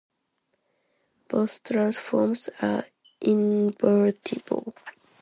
Both 1.27 1.61
transforms 1.63 2.49
are 2.59 2.87
invertible. 3.21 4.73